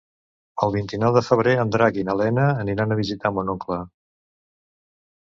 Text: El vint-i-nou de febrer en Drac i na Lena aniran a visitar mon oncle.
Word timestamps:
El 0.67 0.71
vint-i-nou 0.75 1.11
de 1.17 1.21
febrer 1.25 1.51
en 1.63 1.73
Drac 1.75 1.99
i 2.03 2.05
na 2.07 2.15
Lena 2.21 2.45
aniran 2.63 2.95
a 2.95 2.97
visitar 3.01 3.31
mon 3.35 3.51
oncle. 3.53 3.77